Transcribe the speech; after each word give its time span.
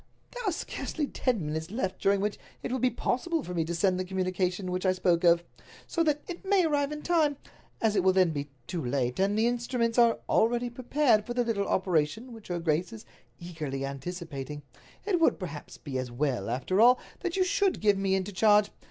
"There 0.31 0.41
are 0.49 0.51
scarcely 0.51 1.05
ten 1.05 1.45
minutes 1.45 1.69
left 1.69 2.01
during 2.01 2.21
which 2.21 2.39
it 2.63 2.71
will 2.71 2.79
be 2.79 2.89
possible 2.89 3.43
for 3.43 3.53
me 3.53 3.63
to 3.65 3.75
send 3.75 3.99
the 3.99 4.03
communication 4.03 4.71
which 4.71 4.83
I 4.83 4.93
spoke 4.93 5.23
of, 5.23 5.43
so 5.85 6.01
that 6.03 6.23
it 6.27 6.43
may 6.43 6.65
arrive 6.65 6.91
in 6.91 7.03
time. 7.03 7.37
As 7.79 7.95
it 7.95 8.03
will 8.03 8.11
then 8.11 8.31
be 8.31 8.49
too 8.65 8.83
late, 8.83 9.19
and 9.19 9.37
the 9.37 9.45
instruments 9.45 9.99
are 9.99 10.17
already 10.27 10.71
prepared 10.71 11.23
for 11.27 11.35
the 11.35 11.43
little 11.43 11.67
operation 11.67 12.33
which 12.33 12.47
her 12.47 12.57
grace 12.57 12.91
is 12.91 13.05
eagerly 13.39 13.85
anticipating, 13.85 14.63
it 15.05 15.19
would, 15.19 15.37
perhaps, 15.37 15.77
be 15.77 15.99
as 15.99 16.09
well, 16.11 16.49
after 16.49 16.81
all, 16.81 16.97
that 17.19 17.37
you 17.37 17.43
should 17.43 17.79
give 17.79 17.95
me 17.99 18.15
into 18.15 18.31
charge. 18.31 18.71